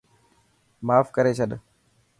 [0.87, 1.51] ماف ڪري ڇڏ.